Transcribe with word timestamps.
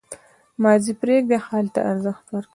•ماضي 0.63 0.93
پرېږده، 1.01 1.37
حال 1.47 1.65
ته 1.73 1.79
ارزښت 1.91 2.25
ورکړه. 2.29 2.49